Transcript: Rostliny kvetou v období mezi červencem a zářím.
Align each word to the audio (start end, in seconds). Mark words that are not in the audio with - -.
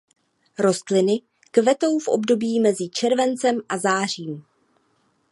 Rostliny 0.59 1.21
kvetou 1.51 1.99
v 1.99 2.07
období 2.07 2.59
mezi 2.59 2.89
červencem 2.89 3.59
a 3.69 3.77
zářím. 3.77 4.43